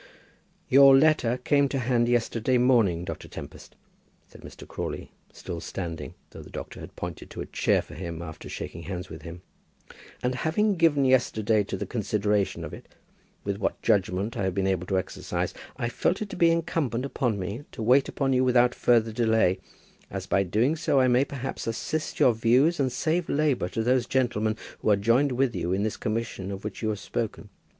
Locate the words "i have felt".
15.77-16.19